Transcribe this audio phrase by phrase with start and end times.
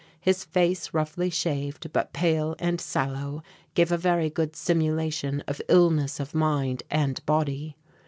[0.19, 3.43] His face roughly shaved, but pale and sallow,
[3.75, 7.77] gave a very good simulation of illness of mind and body.